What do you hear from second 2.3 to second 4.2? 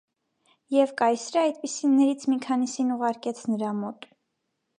մի քանիսին ուղարկեց նրա մոտ։